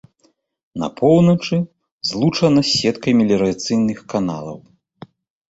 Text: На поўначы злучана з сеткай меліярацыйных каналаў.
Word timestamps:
На 0.83 0.87
поўначы 1.01 1.55
злучана 2.13 2.61
з 2.71 2.73
сеткай 2.79 3.13
меліярацыйных 3.19 3.99
каналаў. 4.17 4.57